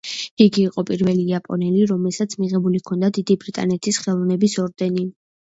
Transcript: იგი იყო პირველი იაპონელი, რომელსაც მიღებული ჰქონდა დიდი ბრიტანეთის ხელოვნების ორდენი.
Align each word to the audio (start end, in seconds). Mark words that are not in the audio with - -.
იგი 0.43 0.63
იყო 0.69 0.83
პირველი 0.87 1.25
იაპონელი, 1.31 1.83
რომელსაც 1.91 2.35
მიღებული 2.45 2.81
ჰქონდა 2.83 3.13
დიდი 3.19 3.39
ბრიტანეთის 3.45 4.03
ხელოვნების 4.07 4.57
ორდენი. 4.65 5.07